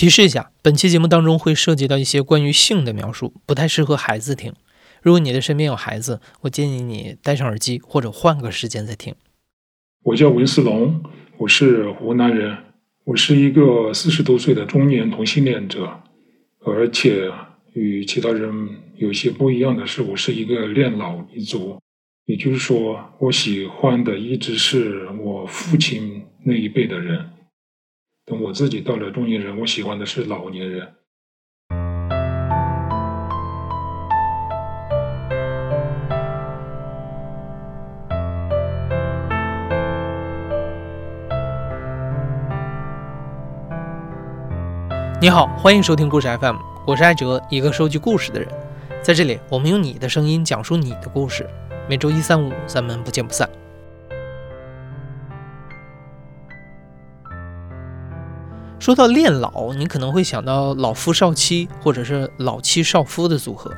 [0.00, 4.54] 提示一下，本期节目当中会涉及到一些关于性的描述，不太适合孩子听。
[5.02, 9.14] 如果你的身边有孩子，我建议你戴上耳机或者换个时间再听。
[10.04, 11.02] 我叫文思龙，
[11.36, 12.56] 我是湖南人，
[13.04, 16.00] 我是一个四十多岁的中年同性恋者，
[16.64, 17.30] 而且
[17.74, 21.78] 与其他人有些不一样的是，我是一个恋老一族，
[22.24, 27.22] 也就是说，我喜欢的一直是我父亲那一辈的人。
[28.30, 30.86] 等我自己到了中年人，我喜欢的是老年人。
[45.20, 46.54] 你好，欢迎收听故事 FM，
[46.86, 48.48] 我是艾哲，一个收集故事的人。
[49.02, 51.50] 在这里，我们用你的声音讲述你的故事。
[51.88, 53.50] 每周一、三、五，咱们不见不散。
[58.80, 63.70] 说到恋老，你可能会想到老夫少妻，或者是老妻少夫的组合。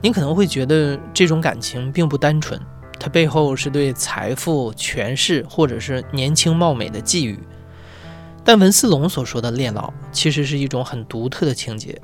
[0.00, 2.58] 你可能会觉得这种感情并不单纯，
[2.98, 7.36] 它背后是对财富、权势，或者是年轻貌美的觊觎。
[8.42, 12.00] 但文思龙所说的恋老，其实是一种很独特的情节，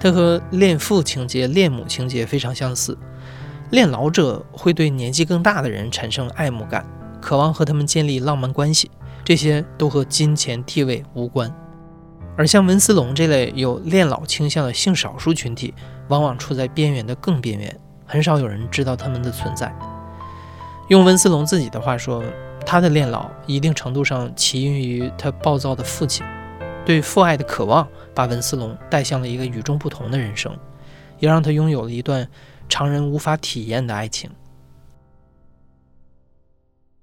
[0.00, 2.98] 它和恋父情节、恋母情节非常相似。
[3.70, 6.84] 恋老者会对年纪更大的人产生爱慕感，
[7.20, 8.90] 渴望和他们建立浪漫关系。
[9.24, 11.52] 这些都和金钱地位无关，
[12.36, 15.74] 而像文思龙这类有恋老倾向的性少数群体，
[16.08, 19.72] 往往处在边缘的更边缘，很少有人知道他们的存在。
[20.88, 22.24] 用文思龙自己的话说，
[22.66, 26.26] 他的恋老一定程度上起因于他暴躁的父亲，
[26.84, 30.56] 对父爱的渴望把文思龙带向了一个与众不同的人生，
[31.20, 32.26] 也让他拥有了一段
[32.68, 34.30] 常人无法体验的爱情。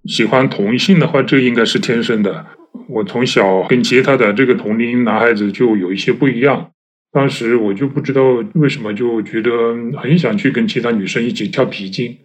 [0.08, 2.46] 喜欢同性的话，这应该是天生的。
[2.88, 6.72] 我从小跟其他的这个同龄男孩子就有一些不一样。
[7.12, 9.52] 当时我就不知道为什么，就觉得
[9.98, 12.18] 很想去跟其他女生一起跳皮筋。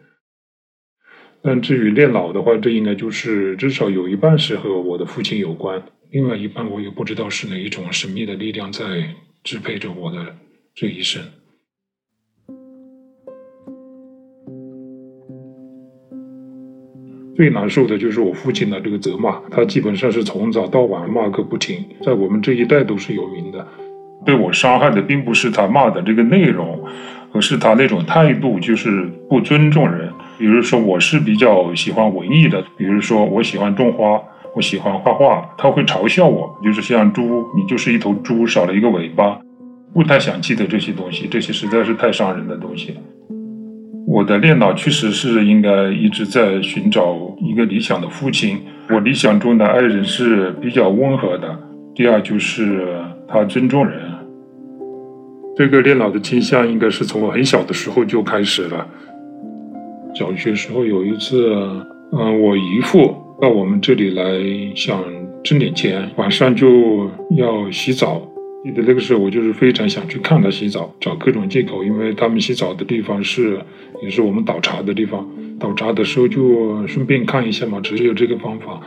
[1.42, 10.36] 但至于恋老的话，这应该就是至少有一半是和我的父亲有关，另外一半我也不知道是哪一种神秘的力量在支配着我的
[10.74, 11.20] 这一生。
[17.42, 23.66] 最难受的就是我父亲的这个责骂，他基本上是从早到晚骂个不停，在我们这一代都是有名的。
[24.24, 26.78] 对我伤害的并不是他骂的这个内容，
[27.32, 30.08] 而是他那种态度，就是不尊重人。
[30.38, 34.22] 比如说，我是比较喜欢文艺的，比如说我喜欢种花，
[34.54, 39.40] 我喜欢画画，他会嘲笑我，就是像猪，你就是一头猪少了一个尾巴，
[39.92, 42.94] 不太想记得这些东西，这些实在是太伤人的东西。
[44.22, 48.56] 我的恋老确实是应该一直在寻找一个理想的父亲。
[48.88, 51.58] 我理想中的爱人是比较温和的。
[51.92, 52.86] 第二就是
[53.26, 53.98] 他尊重人。
[55.56, 58.86] 这个恋老的倾向应该是从我很小的时候就开始了。
[60.14, 61.52] 小学时候有一次，
[62.12, 64.22] 嗯，我姨父到我们这里来
[64.76, 65.02] 想
[65.42, 68.22] 挣点钱，晚上就要洗澡。
[68.64, 73.60] 记得那个时候，我就是非常想去看他洗澡，找各种借口，因为他们洗澡的地方是，
[74.02, 75.28] 也是我们倒茶的地方。
[75.58, 78.80] 倒茶的时候就顺便看一下嘛，只有这个方法。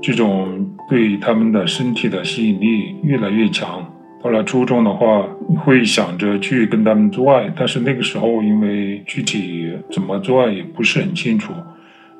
[0.00, 3.86] 这种对他们的身体的吸引力越来越强。
[4.22, 5.28] 到了初中的话，
[5.64, 11.52] 会想着去跟他们做爱，但是那个时候因为具体怎么做爱也不是很清楚，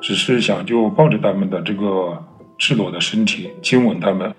[0.02, 2.22] 只是想就抱着他们的这个
[2.58, 4.34] 赤裸的身体亲吻他们。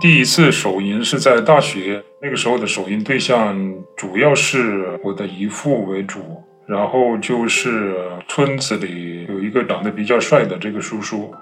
[0.00, 3.56] 第一次手淫是在大学，那个时候的手淫对象
[3.96, 6.20] 主要是我的姨父为主，
[6.66, 7.96] 然后就是
[8.28, 11.34] 村子里有一个长得比较帅的这个叔叔。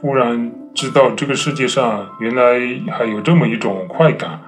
[0.00, 2.60] 忽然知道这个世界上原来
[2.92, 4.38] 还有这么一种快感，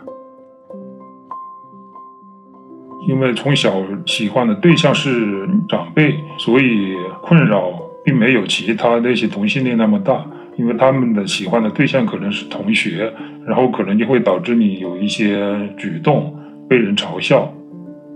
[3.09, 7.73] 因为从小喜欢的对象是长辈，所以困扰
[8.05, 10.25] 并没有其他那些同性恋那么大。
[10.61, 13.11] 因为他们的喜欢的对象可能是同学，
[13.47, 15.41] 然后可能就会导致你有一些
[15.79, 16.37] 举动
[16.69, 17.51] 被人嘲笑，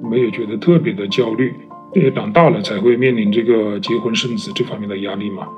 [0.03, 1.51] 没有觉得特别的焦虑。
[1.95, 5.49] 也长大了才会面临这个结婚生子这方面的压力嘛。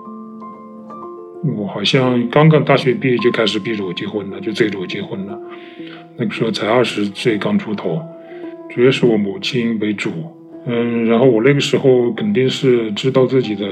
[1.56, 5.36] 我好像刚刚大学毕业就开始逼着我结婚了，就催着我结婚了。
[6.16, 8.00] 那个时候才二十岁刚出头，
[8.70, 10.10] 主要是我母亲为主。
[10.66, 13.66] 嗯，然后我那个时候肯定是知道自己的，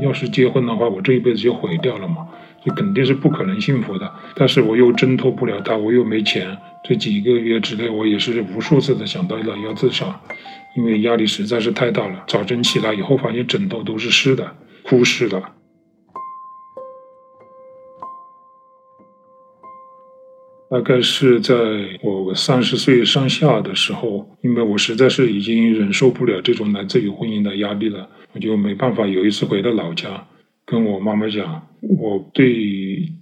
[0.00, 2.26] 要是结婚的话，我这一辈子就毁掉了嘛。
[2.66, 6.58] 这肯定是不可能幸福的，但是我又挣脱不了他，我又没钱。
[6.82, 10.20] 这几个月之内，我也是无数次的想到了要自杀，
[10.76, 12.24] 因为压力实在是太大了。
[12.26, 15.40] 早晨起来以后，发现枕头都是湿的，哭湿的。
[20.68, 21.54] 大概是在
[22.02, 29.06] 我三十岁上下的时候，因为我实在是已经忍受不了这种来自于婚姻的压力了，我就没办法。
[29.06, 30.26] 有一次回到老家，
[30.66, 32.52] 跟我妈妈讲，我对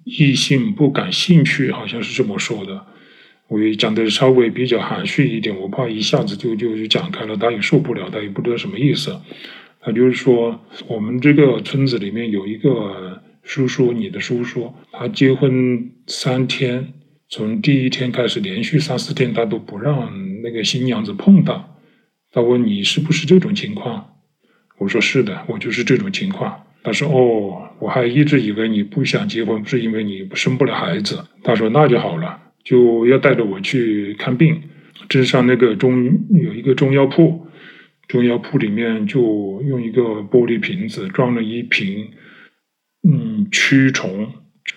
[0.04, 2.86] 异性不感兴趣，好像是这么说的。
[3.48, 9.20] 我也讲的稍微比较含蓄一点，我怕一下子就就就讲开了，他也受不了，他也不知道什么意思。
[9.80, 16.94] 他就是说，我们这个村子里面有一个叔叔，你的叔叔，他结婚三天，
[17.28, 20.10] 从第一天开始，连续三四天他都不让
[20.42, 21.78] 那个新娘子碰到。
[22.32, 24.16] 他问你是不是这种情况？
[24.78, 26.63] 我说是的，我就是这种情况。
[26.84, 31.24] 他说哦，我还一直以为你不想结婚，是因为你生不了孩子。
[31.42, 32.42] 他说那就好了。
[32.62, 34.62] 就要带着我去看病，
[35.08, 37.46] 镇上那个中有一个中药铺，
[38.08, 42.08] 中药铺里面就用一个玻璃瓶子装了一瓶，
[43.06, 44.32] 嗯，驱虫。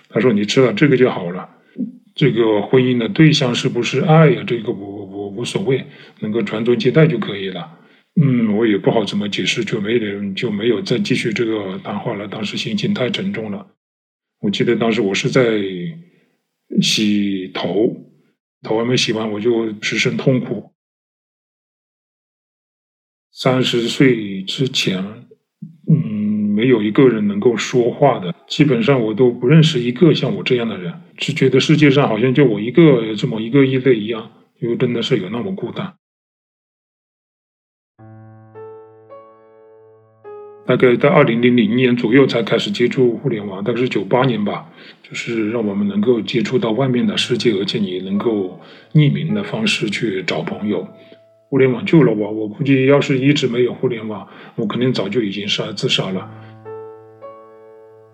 [0.10, 1.50] 他说：“你吃了这个就好了。
[2.14, 4.44] 这个婚姻的对象是不是爱呀？
[4.46, 5.86] 这个我我无所谓，
[6.20, 7.72] 能够传宗接代就可以了。”
[8.22, 12.28] 嗯，我也不好怎么解释，就没人就没有再继续这个谈话了。
[12.28, 13.68] 当时心情太沉重了，
[14.40, 15.62] 我记得当时我是在。
[16.82, 17.96] 洗头，
[18.62, 20.74] 头还没洗完，我就失声痛哭。
[23.32, 25.02] 三十岁之前，
[25.90, 25.96] 嗯，
[26.54, 34.30] 没有一个人能够说话的，基本上我都不认识一个像我这样的人，只觉得世界上好像就我一个这么一个异类一样，
[34.60, 35.96] 因为真的是有那么孤单。
[40.68, 44.70] 大概在二零零零年左右才开始接触互联网，大概是九八年吧，
[45.02, 48.60] 就是让我们能够接触到外面的世界，而且你能够
[48.94, 50.88] 匿名的方式去找朋友。
[51.50, 56.30] 互联网救了我，我估计要是一直没有互联网，我肯定早就已经杀自杀了。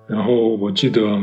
[0.07, 1.19] 然后我记得。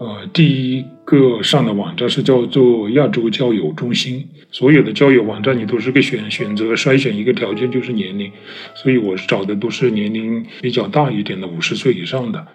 [0.00, 4.28] 呃，第一个上的网站是叫做亚洲交友中心。
[4.50, 8.30] 所有的交友网站你都是个选选择筛选一个条件就是年龄，
[8.74, 12.46] 所以我找的都是年龄比较大一点的，五十岁以上的。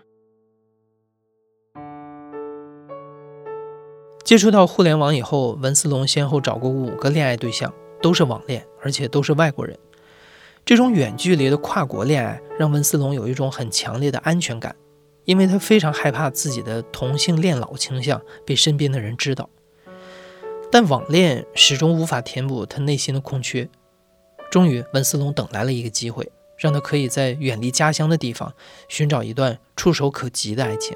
[4.23, 7.73] 接触到互联网以后，文思龙先后找过五个恋爱对象，
[8.03, 9.75] 都是网恋，而且都是外国人。
[10.63, 14.75] 这种远距离的跨国恋爱让文思龙有一种很强烈的安全感。
[15.25, 19.49] 因为他非常害怕自己的同性恋老倾向被身边的人知道，
[20.71, 23.69] 但网恋始终无法填补他内心的空缺。
[24.51, 28.53] 终于，文思龙等来了一个机会，让他可以在远离家乡的地方
[28.87, 30.95] 寻找一段触手可及的爱情。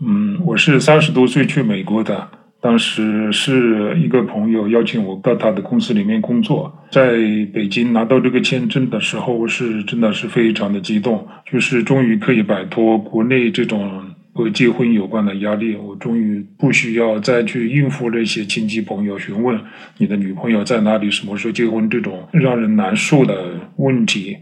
[0.00, 2.41] 嗯，我是三十多岁去美国的。
[2.62, 7.16] 当时是一个朋友邀请我到他的公司里面工作，在
[7.52, 19.58] 北京拿到这个签证的时候，是真的是非常的激动，就是终于可以摆脱国内这种和结婚有关的压力，我终于不需要再去应付那些亲戚朋友询问
[19.98, 24.36] 你的女朋友在哪里、什么时候结婚这种让人难受的问题。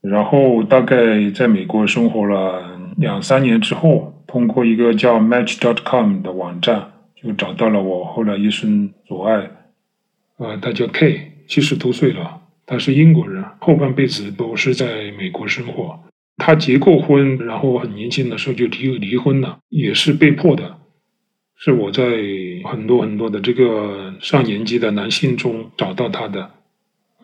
[0.00, 4.14] 然后大概在美国生活了两三年之后。
[4.26, 9.50] 通过一个叫 Match.com 的网站，就找到了我后来一生所爱。
[10.38, 16.00] 呃，他叫 K，七十多岁了，他是英国人，后半辈子都是在美国生活。
[16.36, 20.76] 他结过婚，然后很年轻的时候就离离婚了，也是被迫的。
[21.56, 22.02] 是我在
[22.64, 26.50] 很多很多的这个上年纪的男性中找到他的。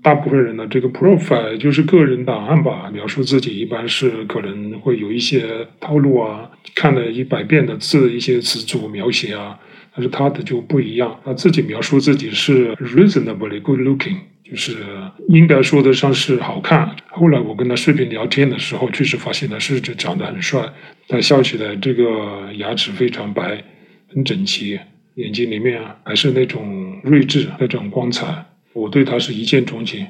[0.02, 9.56] 大部分人的这个 profile 就是个人档案吧，描述自己一般是可能会有一些套路啊，看了一百遍的字，一些词组描写啊，
[9.94, 14.76] 但是他的就不一样，他自己描述自己是 reasonably good looking，就是
[15.28, 16.96] 应该说得上是好看。
[17.10, 20.68] 后来我跟他视频聊天的时候，确实发现他是长得很帅，
[21.06, 23.62] 他笑起来这个牙齿非常白，
[24.12, 24.80] 很整齐，
[25.14, 28.46] 眼睛里面还是那种睿智，那种光彩。
[28.74, 30.06] 我对他是一见钟情，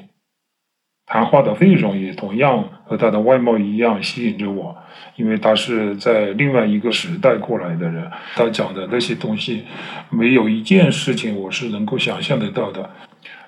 [1.05, 4.75] 谈话的内容也同样和他的外貌一样吸引着我，
[5.17, 9.63] 因为他是在另外一个时代过来的人，他讲的那些东西，
[10.09, 12.89] 没有一件事情我是能够想象得到的。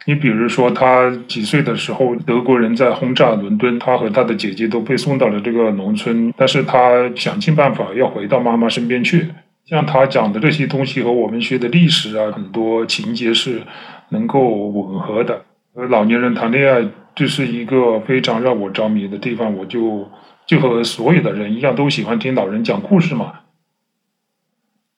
[0.07, 9.29] 你比如说，他几岁的时候，德国人在轰炸伦敦，他和他的姐姐都被送到了这个农村，但是他想尽办法要回到妈妈身边去。
[9.65, 13.61] 像他讲的这些东西和我们学的历史啊，很多情节是。
[14.09, 19.55] 能够吻合的，和老年人谈恋爱，这是一个非常让我着迷的地方。
[19.55, 20.07] 我就
[20.45, 23.33] 就和所有的人一样，都喜欢听老人讲故事嘛。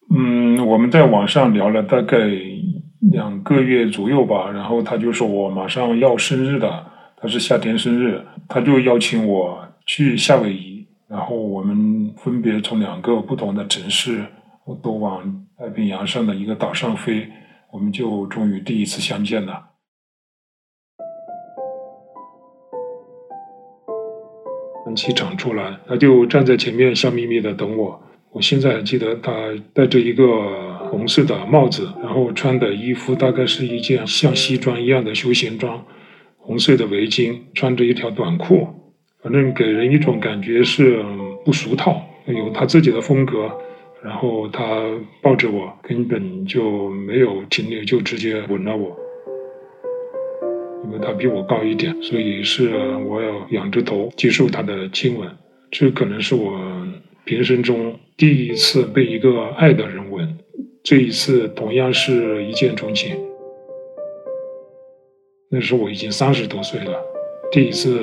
[0.10, 2.18] 嗯，我们在网上聊了大概
[3.12, 6.86] 两个月左右吧，然后他就说我马上要生日的，
[7.18, 14.24] 他是夏天生日，他就邀请我去夏威夷，然后我们分别从两个不同的城市
[14.82, 17.28] 都往太平洋上的一个岛上飞，
[17.72, 19.72] 我们就终于第一次相见了。
[24.84, 28.02] 从机场出来，他就站在前面笑眯眯的等我。
[28.32, 29.32] 我现在还记得他
[29.74, 35.86] 戴着一个红色的帽子，然后穿的衣服大概是一件像西装一样的休闲装，
[36.38, 38.68] 红色的围巾，穿着一条短裤，
[39.22, 41.04] 反正给人一种感觉是
[41.44, 43.52] 不俗套，有他自己的风格。
[44.08, 44.64] 然后他
[45.22, 48.98] 抱着我，根本就没有停留，就直接吻了我。
[50.86, 52.70] 因为他比我高一点，所以是
[53.06, 55.30] 我要仰着头接受他的亲吻。
[55.70, 56.58] 这可能是我
[57.26, 60.38] 平生中第一次被一个爱的人吻，
[60.82, 63.14] 这一次同样是一见钟情。
[65.52, 66.98] 那时候我已经三十多岁了，
[67.52, 68.00] 第一次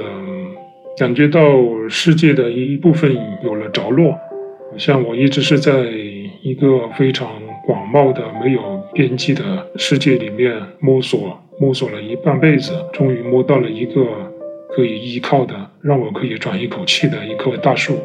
[0.98, 1.40] 感觉到
[1.88, 4.14] 世界的一部分有了着落，
[4.76, 5.72] 像我一直是在
[6.42, 7.28] 一个非常
[7.64, 8.60] 广袤的、没有
[8.92, 11.38] 边际的世界里面摸索。
[11.60, 14.04] 摸索了一半辈子，终于摸到了一个
[14.74, 17.96] 可以依靠的、让我可以喘一口气的一棵大树。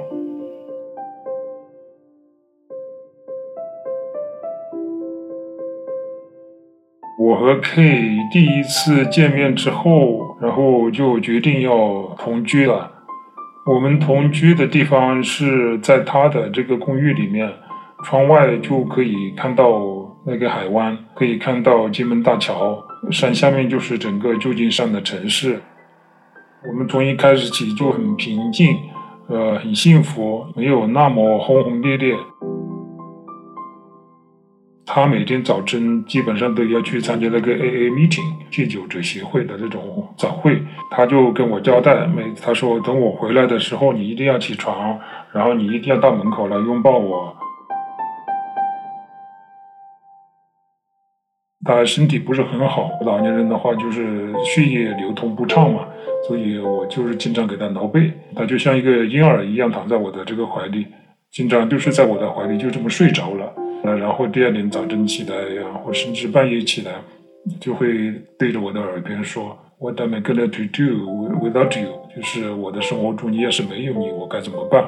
[7.20, 12.99] 我和 K 第一次见面之后，然后就决定要同居了。
[13.70, 17.48] 我们同居的地方是在他的这个公寓里面，
[18.04, 19.64] 窗外就可以看到
[20.26, 22.84] 那个海湾，可以看到金门大桥。
[23.12, 25.62] 山下面就是整个旧金山的城市。
[26.68, 28.76] 我们从一开始起就很平静，
[29.28, 32.16] 呃，很幸福，没有那么轰轰烈烈。
[34.92, 45.00] 他每天早晨基本上都要去参加那个 AA meeting 戒酒者协会的这种早会，他就跟我交代，每他说等我回来的时候，你一定要起床，
[45.32, 47.36] 然后你一定要到门口来拥抱我。
[51.64, 55.86] 他身体不是很好，老年人的话就是血液流通不畅嘛，
[56.28, 60.88] 所以我就是经常给他挠背，他就像一个婴儿一样躺在我的这个怀里，
[61.30, 67.02] 经常就是在我的怀里就这么睡着了，呃然后第二天早晨起来呀，或甚至半夜起来，
[67.60, 74.86] 就会对着我的耳边说：“What am I gonna to do without you？” 就是我的生活中，你要是没有你，我该怎么办？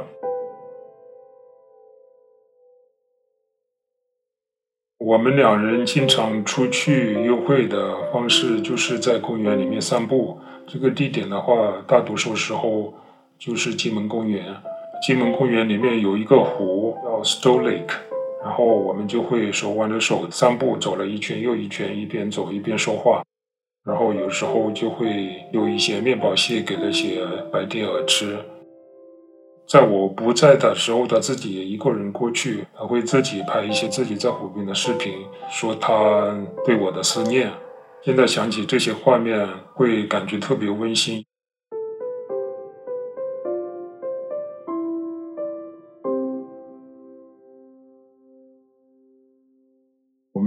[5.00, 10.38] 我们两人经常出去约会的方式，就是在公园里面散步。
[10.67, 12.93] 这个地点的话，大多数时候
[13.39, 14.45] 就是金门公园。
[15.01, 17.93] 金门公园里面有一个湖叫 Stowe Lake，
[18.43, 23.21] 然后我们就会手挽着手散步，走了一圈又一圈，一边走一边说话。
[23.83, 28.38] 然后有时候就会有一些面包屑给那些白天鹅吃。
[29.67, 35.13] 在我不在的时候，他自己一个人过去，他会自己拍一些自己在湖边的视频，
[35.50, 37.50] 说他对我的思念。
[38.03, 41.24] 现在想起这些画面，会感觉特别温馨。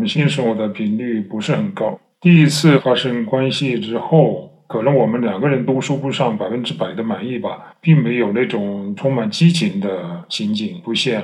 [0.06, 4.50] 性生活的频率不是很高，第一次发生关系之后。
[4.66, 11.22] 可能我们两个人都说不上百分之百的满意吧，并没有那种充满激情的情景出现。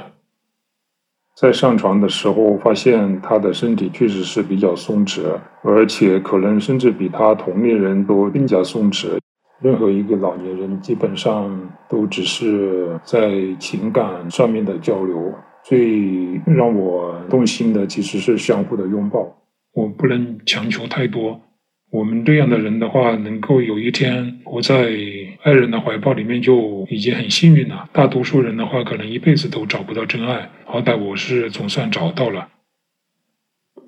[1.34, 5.22] 在上床的时候，发现他的身体确实是比较松弛，
[5.62, 9.18] 而且可能甚至比他同龄人都更加松弛。
[9.60, 11.58] 任何一个老年人基本上
[11.88, 15.34] 都只是在情感上面的交流。
[15.70, 19.20] 最让我动心的其实是相互的拥抱。
[19.72, 21.40] 我不能强求太多。
[21.92, 24.90] 我们这样的人的话，能够有一天活在
[25.44, 27.88] 爱人的怀抱里面，就已经很幸运了。
[27.92, 30.50] 大多数人的话，可能一辈子都找不到真爱。
[30.64, 32.48] 好歹我是总算找到了。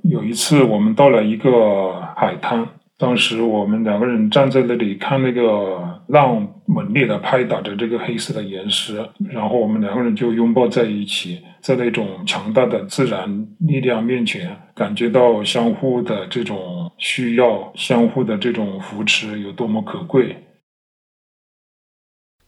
[0.05, 2.65] 有一次，我们到了一个海滩。
[2.97, 20.45] 当时我们两个人站在那里看那个浪猛烈的拍打着这个黑色的岩石，然后我们两个人就拥抱在一起，在那种强大的自然力量面前，感觉到相互的这种需要，相互的这种扶持有多么可贵。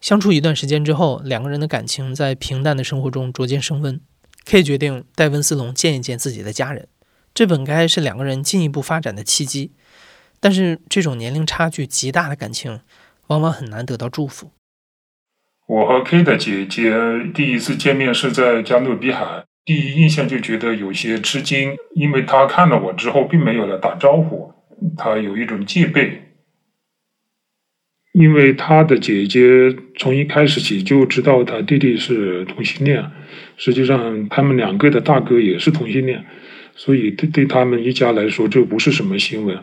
[0.00, 4.00] 相处一段时间之后，两个人的感情在平淡的生活中逐渐升温。
[4.44, 6.88] K 决定带温斯隆见一见自己的家人，
[7.33, 9.73] 这本该是两个人进一步发展的契机。
[10.40, 12.80] 但是这种年龄差距极大的感情，
[13.28, 14.50] 往往很难得到祝福。
[15.66, 16.94] 我和 K 的姐姐
[17.33, 24.52] 第一次见面是在加勒比海，第一印象就觉得有些吃惊，因为她看了我之后并没有来打招呼，
[24.97, 26.21] 她有一种戒备。
[28.12, 29.40] 因为他的姐姐
[29.99, 33.04] 从一开始起就知道他弟弟是同性恋，
[33.56, 36.25] 实际上他们两个的大哥也是同性恋，
[36.76, 39.59] 所以对对他们一家来说，这不是什么新闻，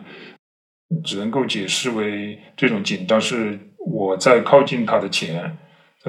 [1.02, 5.56] 只能够解释为这种紧张是我在靠近他的前，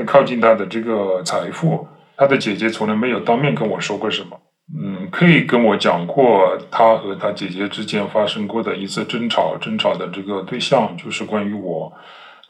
[0.06, 1.88] 靠近他的这个财富。
[2.16, 4.40] 他的姐姐从来没有当面跟我说过什么，
[4.80, 11.92] 嗯，可以跟我讲过他和他姐姐之间发生过的一次争吵，争吵的这个对象就是关于我。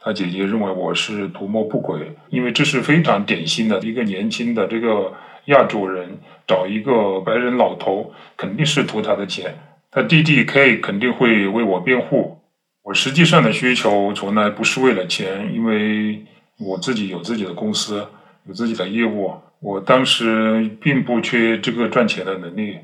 [0.02, 5.14] 他姐姐认为我是图谋不轨，因为这是非常典型的一个年轻的这个
[5.46, 9.54] 亚洲人找一个白人老头，肯定是图他的钱。
[9.90, 12.38] 他弟弟 K 肯定会为我辩护。
[12.82, 16.22] 我实际上的需求从来不是为了钱，因为
[16.58, 18.06] 我自己有自己的公司，
[18.46, 22.78] 有自己的业务，我当时并不缺这个赚钱的能力。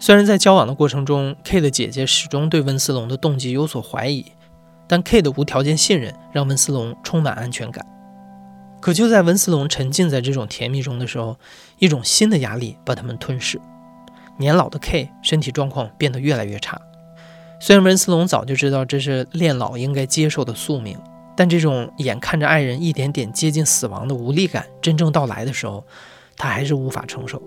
[0.00, 4.26] 虽然在交往的过程中，K 的姐姐始终对温斯隆的动机有所怀疑，
[4.88, 7.86] 但 K 的无条件信任让温斯隆充满安全感。
[8.80, 11.38] 可就在温斯隆沉浸在这种甜蜜中的时候，
[11.78, 13.60] 一种新的压力把他们吞噬。
[14.36, 16.80] 年老的 K 身体状况变得越来越差。
[17.64, 20.98] 虽然温斯隆早就知道这是恋老应该接受的宿命，
[21.36, 25.84] 但这种眼看着爱人一点点接近死亡的无力感真正到来的时候，
[26.36, 27.40] 他还是无法承受。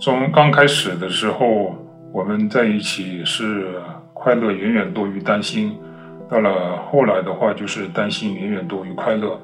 [0.00, 1.74] 从刚开始的时候，
[2.10, 3.74] 我们在一起是
[4.14, 5.72] 快乐远远多于担心；
[6.30, 9.38] 到了后来的话，就是担心远远多于快乐。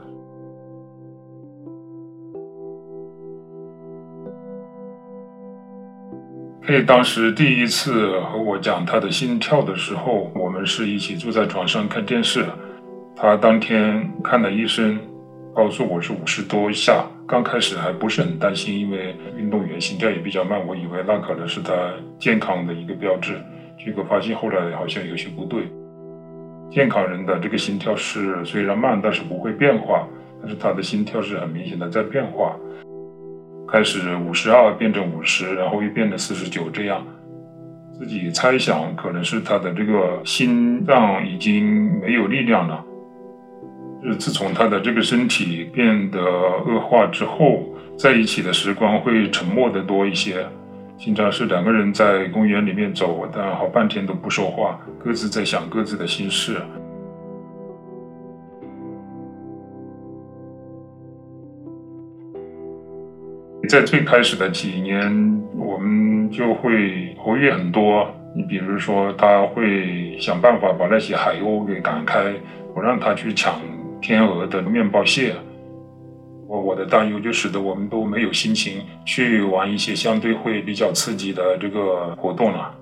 [6.75, 12.45] 以当时第一次和我讲他的心跳的时候，我们是一起坐在床上看电视。
[13.17, 14.99] 他当天看了医生，
[15.55, 17.05] 告诉我是五十多下。
[17.27, 21.73] 刚开始还不是很担心，因为运动员心跳也比较慢，我以为那可能是他
[22.19, 23.41] 健康的一个标志。
[23.83, 25.63] 结果发现后来好像有些不对。
[26.71, 30.07] 健康人的这个心跳是虽然慢，但是不会变化，
[30.41, 32.57] 但是他的心跳是很明显的在变化。
[33.73, 37.07] 开始五十二变成五十，然后又变得四十九，这样
[37.99, 42.85] 自己猜想可能是他的这个心脏已经没有力量了。
[44.03, 47.65] 是自从他的这个身体变得恶化之后，
[47.99, 50.47] 在一起的时光会沉默的多一些。
[50.97, 56.57] 经常是两个人在公园里面走，但好半天都不说话，各自在想各自的心事。
[63.69, 68.09] 在最开始的几年，我们就会活跃很多。
[68.35, 72.33] 你比如说，他会想办法把那些海鸥给赶开，
[72.75, 73.55] 我让他去抢。
[74.03, 75.35] 天鹅的面包屑，
[76.49, 82.75] 我我的担忧就使得我们都没有心情去玩一些相对会比较刺激的这个活动了。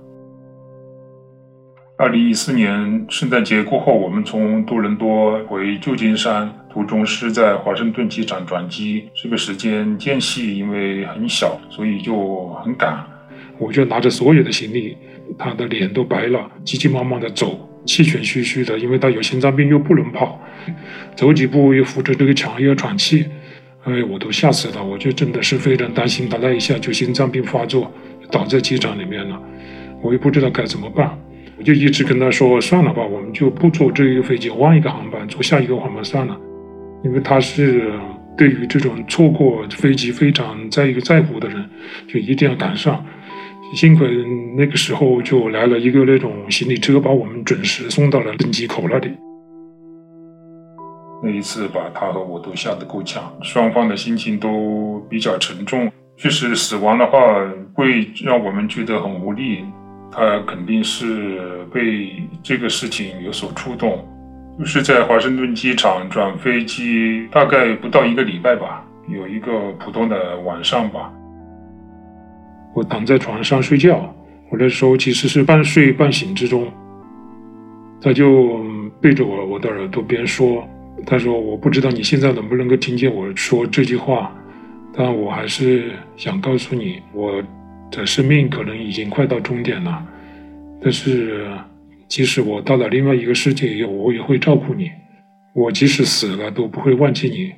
[2.01, 9.09] 二零一四年圣诞节过后，我们从多伦多回旧金山，途中是在华盛顿机场转机。
[9.21, 13.05] 这个时间间隙因为很小，所以就很赶。
[13.59, 14.97] 我就拿着所有的行李，
[15.37, 17.69] 他的脸都白了，急急忙忙的走。
[17.85, 20.41] 气喘吁吁的，因为他有心脏病又不能跑，
[21.17, 23.27] 走几步又扶着这个墙又要喘气，
[23.83, 27.93] 哎，我都吓死了，我就真的是非常担心他那一下就心脏病发作
[28.31, 29.43] 倒在机场里面了，
[30.01, 31.19] 我也不知道该怎么办，
[31.59, 36.39] 我就一直跟他说算了吧，我们就不坐这一个飞机，换一个航班，坐下一个航班算了，
[37.03, 37.91] 因为他是
[38.37, 41.69] 对于这种错过飞机非常在一个在乎的人，
[42.07, 43.05] 就一定要赶上。
[43.75, 44.09] 幸亏
[44.57, 49.11] 那个时候就来了一个那种行李车，把我们准时送到了登机口那里。
[51.23, 55.91] 那一次把他和我都吓得够呛，双方的心情都比较沉重。
[56.17, 57.19] 确实，死亡的话
[57.75, 59.65] 会让我们觉得很无力。
[60.11, 64.05] 他肯定是被这个事情有所触动。
[64.59, 71.13] 就是在华盛顿机场转飞机，大概不到一个礼拜吧，有一个普通的晚上吧。
[72.75, 74.13] 我躺在床上睡觉，
[74.51, 76.67] 我那时候其实是半睡半醒之中。
[78.01, 78.65] 他就
[79.01, 80.67] 背着我我的耳朵边说
[81.07, 84.33] ：“他说我不知道你现在能不能够听见我说这句话，
[84.93, 87.41] 但我还是想告诉你，我
[87.91, 90.07] 的生命可能已经快到终点了。
[90.83, 91.51] 但是
[92.07, 94.91] 即使我到了另外一个世界，我也会照顾你。
[95.55, 97.53] 我即使死了都不会忘记你，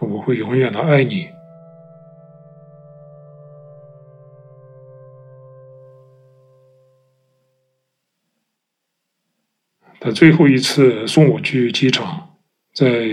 [0.00, 1.28] 我会永远的爱你。”
[10.00, 12.36] 他最后一次送我去机场，
[12.74, 13.08] 在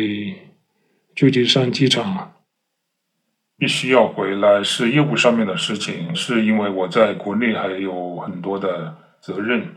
[1.15, 2.33] 旧金山机场，
[3.61, 9.67] 必须要回来是业务上面的事情，是因为我在国内还有很多的责任，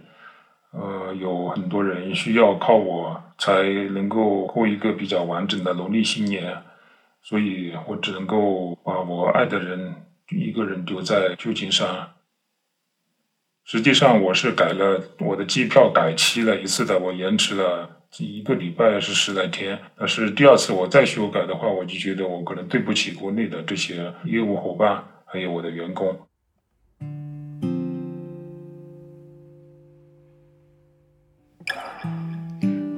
[0.70, 6.56] 呃，有很多人需要靠我才能够过一个比较完整的农历新年，
[7.20, 9.94] 所以我只能够把我爱的人
[10.30, 12.08] 一个人留在旧金山。
[13.66, 19.78] 实际上，我是改了我的机票改期了一次的，我延迟了一个礼拜是十来天。
[19.98, 26.16] 但是第二次我再修改的话，我就觉得我可能对不起国内的这些业务伙伴，还有我的员工。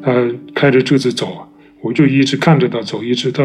[0.02, 0.12] 他
[0.55, 1.48] 开着车子走，
[1.83, 3.44] 我就一直看着他走，一直到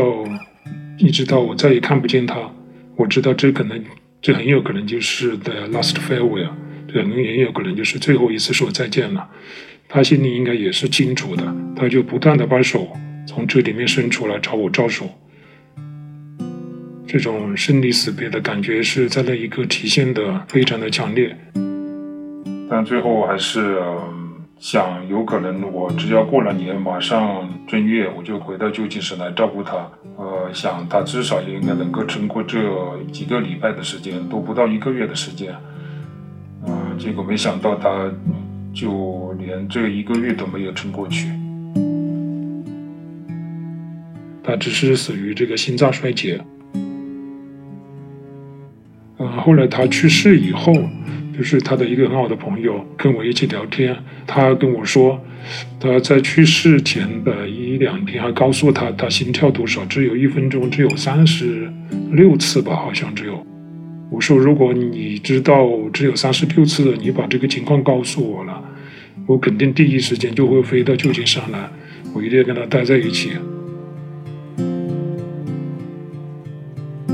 [0.98, 2.52] 一直到我再也看不见他。
[2.96, 3.84] 我知道这可能，
[4.22, 6.50] 这很有可能就是 the last farewell。
[6.94, 9.30] 可能也有可能就是最后一次说再见了，
[9.94, 11.44] 他心里应该也是清楚的，
[11.76, 12.88] 他就不断的把手
[13.28, 15.06] 从这里面伸出来朝我招手，
[17.06, 21.36] 这种生离死别的感觉是在那一刻体现的非常的强烈，
[22.70, 23.82] 但最后还是
[24.60, 29.76] 想，有可能我只要过了年，马上正月我就回到旧金山来照顾他，
[30.16, 32.58] 呃，想他至少也应该能够撑过这
[33.12, 35.54] 几个礼拜的时间，都不到一个月的时间。
[36.64, 36.96] 啊！
[36.98, 38.10] 结果没想到，他
[38.74, 41.28] 就连这一个月都没有撑过去。
[44.44, 46.42] 他只是死于这个心脏衰竭。
[49.20, 50.74] 嗯，后来他去世以后，
[51.38, 55.24] 就是他的一个很好的朋友跟我一起聊天，他跟我说，
[55.80, 61.72] 他在去世前的一两天还告诉他，他心跳多少，只有一分钟只有三十
[62.12, 63.46] 六次吧，好像只有。
[64.12, 68.62] 我说：“如果你知道只有三十六次，你把这个情况告诉我了，
[69.26, 71.70] 我肯定第一时间就会飞到旧金山来，
[72.14, 73.30] 我一定要跟他待在一起。”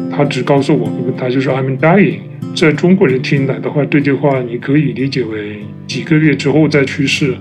[0.10, 2.22] 他只告诉我，他就说 “I'm dying”。
[2.56, 7.38] 在中国人听来的话，这句话你可以理解为几个月之后再去世，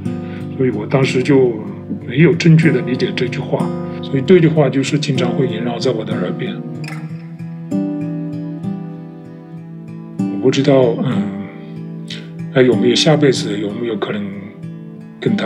[0.58, 1.54] 所以我当时就
[2.06, 3.66] 没有正确的理解这句话，
[4.02, 6.54] 所以这句话就是经常会萦绕在我的耳边。
[10.46, 11.48] 不知道，嗯，
[12.54, 13.58] 还有没有下辈子？
[13.58, 14.24] 有没有可能
[15.20, 15.44] 跟他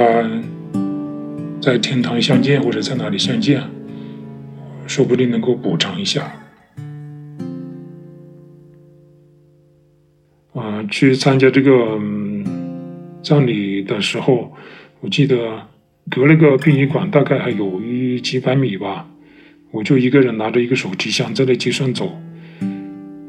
[1.58, 3.62] 在天堂相见，或者在哪里相见？
[4.86, 6.30] 说不定能够补偿一下。
[10.52, 11.98] 啊，去参加这个
[13.22, 14.52] 葬礼的时候，
[15.00, 15.62] 我记得
[16.10, 19.08] 隔了个殡仪馆，大概还有一几百米吧，
[19.70, 22.20] 我就一个人拿着一个手机箱在那街上走。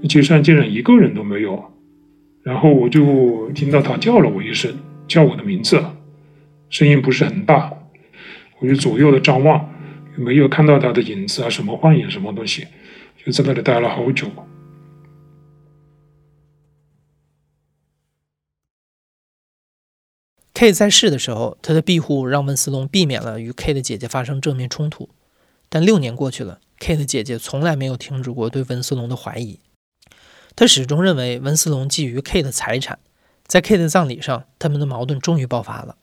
[0.07, 1.71] 街上竟然一个人都没有，
[2.43, 5.83] 然后我就听到他叫了我一声，叫我的名字，
[6.69, 7.71] 声音不是很大，
[8.59, 9.69] 我就左右的张望，
[10.15, 12.67] 没有看到他的影子啊，什么幻影什么东西，
[13.23, 14.27] 就在那里待了好久。
[20.53, 25.09] K 在世的时候，他的庇护让温斯隆避免了与 K 的姐姐发生正面冲突，
[25.69, 29.59] 但六年过去了，K 的姐姐从来没有停止过对温斯隆的怀疑。
[30.55, 32.99] 他始终认为温斯隆觊觎 K 的财产，
[33.45, 35.97] 在 K 的葬礼上，他们的矛盾终于爆发了。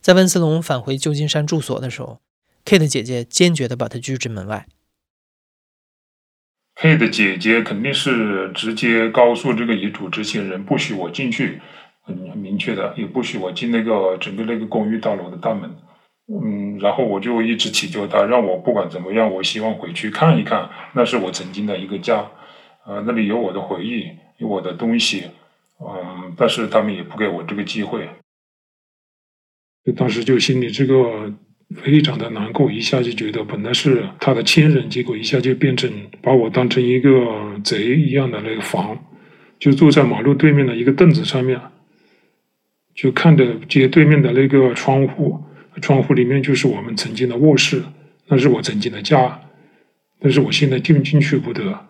[0.00, 2.20] 在温斯隆返回旧金山住所的时候
[2.64, 4.66] ，K 的姐姐坚决地把他拒之门外。
[6.76, 11.60] K 的姐姐肯定是直接告诉这个遗嘱执行人，不许我进去，
[12.02, 15.74] 很明确的，也不许我进那个整个那个公寓大楼的大门。
[16.28, 22.30] 嗯，然后我就一直祈求他，让我不管怎么样，我希望回去看一看，那是我曾经的一个家。
[22.86, 25.24] 呃，那里有我的回忆，有我的东西，
[25.80, 28.08] 嗯，但是他们也不给我这个机会，
[29.84, 31.32] 就当时就心里这个
[31.82, 35.90] 非常的难过，一下就觉得本来是他的亲人，结果一下就变成
[36.22, 38.96] 把我当成一个贼一样的那个房，
[39.58, 41.60] 就坐在马路对面的一个凳子上面，
[42.94, 45.42] 就看着街对面的那个窗户，
[45.82, 47.82] 窗户里面就是我们曾经的卧室，
[48.28, 49.40] 那是我曾经的家，
[50.20, 51.88] 但是我现在进进去不得。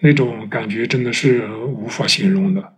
[0.00, 2.74] 那种感觉真的是无法形容的。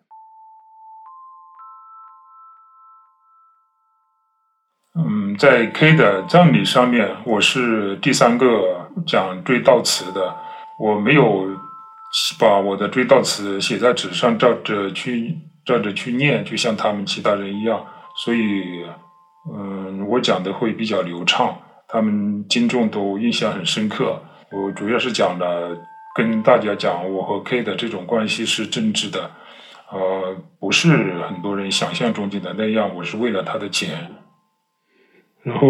[4.95, 10.37] 嗯，在 K 的葬礼上面，我是第三个讲追悼词的。
[10.79, 11.59] 我没有
[12.39, 17.85] 把我的追悼词写在纸上，照着去照着去念，就像他们其他人一样。
[18.17, 18.87] 所以，
[19.53, 21.57] 嗯，我讲的会比较流畅，
[21.89, 24.23] 他们听众都印象很深刻。
[24.53, 25.77] 我主要是讲的。
[26.19, 29.31] 跟大家讲，我和 K 的这种关系是真挚的，
[29.93, 30.89] 呃，不是
[31.23, 32.93] 很多人想象中间的那样。
[32.97, 34.11] 我是为了他的钱。
[35.45, 35.69] 然后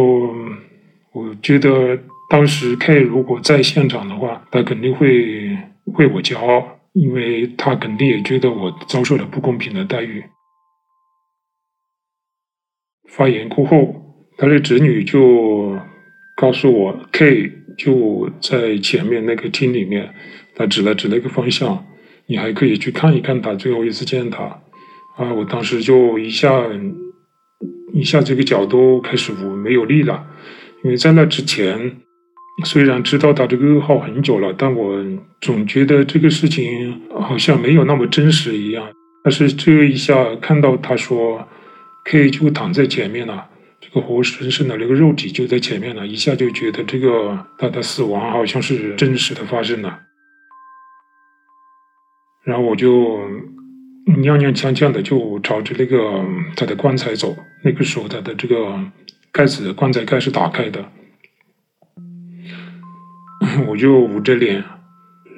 [1.13, 1.99] 我觉得
[2.31, 10.25] 当时 K 如果在现场的话，他肯定会为我骄傲，因为他肯定也觉得我遭受了不公平的待遇。
[13.07, 15.79] 发言过后，他的侄女就
[16.39, 20.13] 告诉我，K 就在前面那个厅里面，
[20.55, 21.87] 他指了指那个方向，
[22.27, 24.43] 你还可以去看一看他，最后一次见他。
[25.17, 26.63] 啊，我当时就一下
[27.95, 30.27] 一下这个脚都开始无没有力了，
[30.85, 31.97] 因为在那之前，
[32.65, 35.03] 虽然知道他这个噩耗很久了，但我
[35.41, 38.87] 总觉得这个事情好像没有那么真实一样。
[39.25, 41.49] 但是这一下看到他说。
[42.05, 43.47] K 就躺在前面了，
[43.91, 50.01] 这个活生生的那个肉体就在前面了，一下就觉得这个他的死亡好像是真实的发生了。
[52.45, 53.19] 然后我就
[54.07, 56.23] 踉踉跄跄的就朝着那个
[56.55, 58.79] 他的棺材走，那个时候他的这个
[59.33, 60.93] 盖子棺材盖是打开的，
[63.69, 64.63] 我就捂着脸，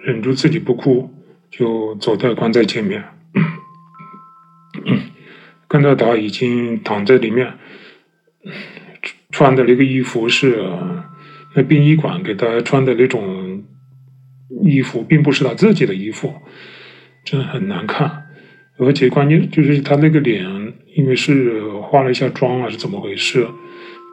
[0.02, 1.08] 忍住自己不哭，
[1.50, 3.04] 就走到棺材前面。
[5.68, 7.54] 看到他已经躺在里面，
[9.31, 10.62] 穿的那个衣服是
[11.55, 13.62] 那殡仪馆给他穿的那种
[14.62, 16.35] 衣服，并不是他自己的衣服，
[17.24, 18.26] 真的很难看。
[18.79, 20.44] 而且关键就是他那个脸，
[20.96, 23.46] 因为是化了一下妆啊，是怎么回事，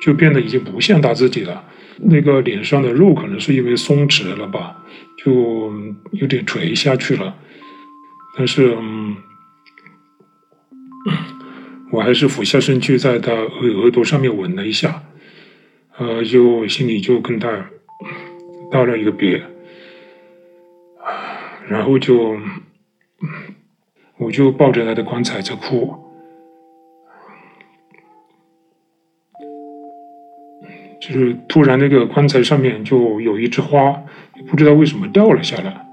[0.01, 1.63] 就变得已经不像他自己了。
[1.99, 4.83] 那个脸上的肉可能是因为松弛了吧，
[5.17, 5.73] 就
[6.11, 7.35] 有点垂下去了。
[8.37, 9.15] 但是，嗯。
[11.89, 15.03] 我还是俯下身去，在他额额头上面吻了一下，
[15.97, 17.69] 呃，就心里就跟他
[18.69, 19.41] 道了一个别，
[21.69, 22.37] 然后就
[24.17, 25.95] 我就抱着他的棺材在哭，
[30.99, 34.03] 就是突然那个棺材上面就有一枝花，
[34.49, 35.87] 不知道为什么掉了下来，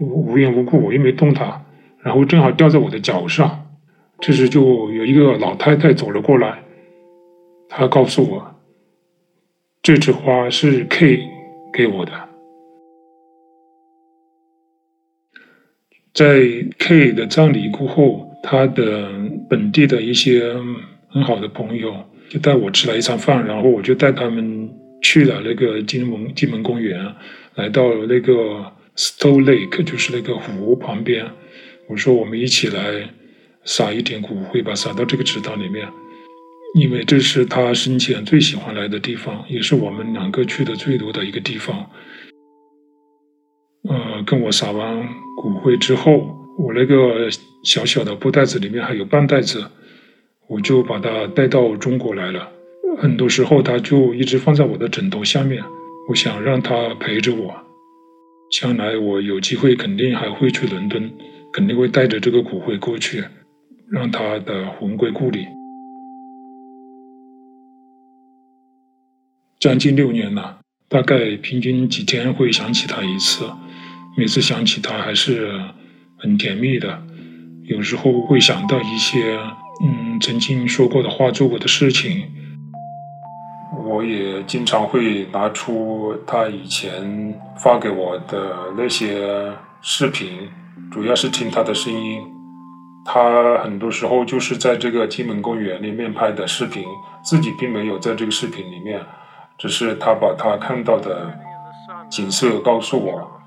[0.00, 1.64] 无缘无故我又没动它，
[2.02, 3.63] 然后正好掉在我的脚上。
[4.20, 6.62] 这时就有一个老太太走了过来，
[7.68, 8.54] 她告诉我，
[9.82, 11.20] 这枝花是 K
[11.72, 12.12] 给我的。
[16.14, 16.40] 在
[16.78, 19.10] K 的葬礼过后，他的
[19.50, 20.54] 本地的一些
[21.08, 21.92] 很好的朋友
[22.30, 24.70] 就带我吃了一餐饭，然后我就带他们
[25.02, 27.04] 去了那个金门金门公园，
[27.56, 31.26] 来到那个 Stone Lake，就是那个湖旁边。
[31.88, 33.10] 我说我们一起来。
[33.64, 35.88] 撒一点骨灰吧，撒到这个池塘里面，
[36.78, 41.88] 因为这是他生前最喜欢来的地方，也是我们两个去的最多的一个地方。
[43.88, 47.28] 呃，跟我撒完骨灰之后，我那个
[47.62, 49.64] 小小的布袋子里面还有半袋子，
[50.48, 52.50] 我就把它带到中国来了。
[52.98, 55.62] 很多时候，它就一直放在我的枕头下面，
[56.08, 57.54] 我想让它陪着我。
[58.50, 61.10] 将来我有机会，肯定还会去伦敦，
[61.52, 63.24] 肯定会带着这个骨灰过去。
[63.90, 65.46] 让他的魂归故里。
[69.60, 73.44] 将近六年了，大概平均几天会想起他一次，
[74.16, 75.58] 每次想起他还是
[76.18, 77.02] 很甜蜜的。
[77.64, 79.38] 有时候会想到一些
[79.82, 82.30] 嗯曾经说过的话、做过的事情。
[83.86, 90.48] 我也经常会拿出他以前发给我的那些视频，
[90.90, 92.33] 主要是听他的声音。
[93.04, 96.84] 他很多时候就是在这个金门公园里面拍的视频，
[97.22, 99.04] 自己并没有在这个视频里面，
[99.58, 101.38] 只是他把他看到的
[102.10, 103.40] 景色告诉我。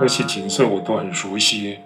[0.00, 1.78] 那些景色我都很熟悉。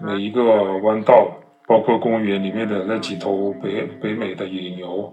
[0.00, 0.42] 每一个
[0.78, 1.28] 弯道，
[1.66, 5.12] 包括公园里面的那几头北北美的野牛，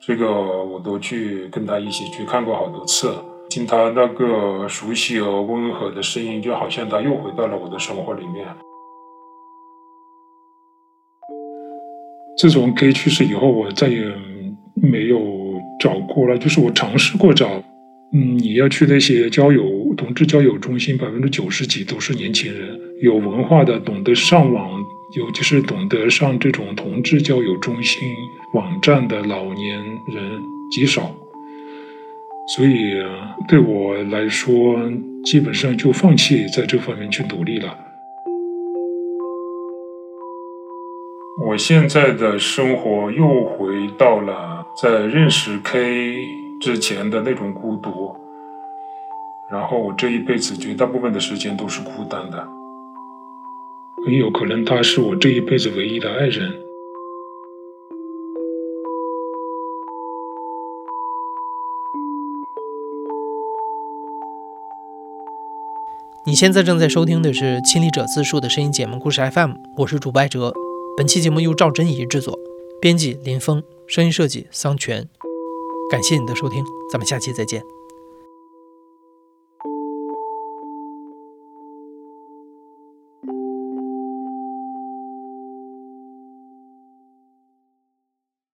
[0.00, 0.30] 这个
[0.64, 3.12] 我都去跟他一起去看过好多次。
[3.48, 8.46] 听他那个熟悉而温和的声音，就好像他又回到了我的生活里面。
[12.36, 14.04] 自从 K 去世以后，我再也
[14.74, 15.18] 没有
[15.80, 16.36] 找过了。
[16.36, 17.48] 就是我尝试过找，
[18.12, 22.78] 嗯，你要去那些交友同志交友中心，百分之九十几都是年轻人。
[23.02, 24.80] 有文化的，懂得上网，
[25.16, 28.02] 尤其是懂得上这种同志交友中心
[28.54, 30.40] 网站的老年人
[30.70, 31.14] 极少，
[32.56, 32.94] 所以
[33.46, 34.80] 对我来说，
[35.22, 37.76] 基本上就放弃在这方面去努力了。
[41.46, 46.16] 我现在的生活又回到了在认识 K
[46.60, 48.14] 之前的那种孤独，
[49.50, 52.46] 然后我这一辈子绝大部分的时间都是孤单的，
[54.04, 56.52] 很有可能他是我这一辈子唯一的爱人。
[66.26, 70.52] 你现在正在收听的是《亲历者自述》的声音节目《故事 FM》，我是主播艾哲。
[70.96, 72.38] 本期节目由赵真怡制作，
[72.80, 75.08] 编辑林峰，声音设计桑泉。
[75.88, 77.77] 感谢你的收听咱们下期再见。